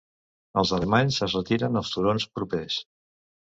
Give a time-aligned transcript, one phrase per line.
[0.61, 2.83] Els alemanys es retiren als turons propers.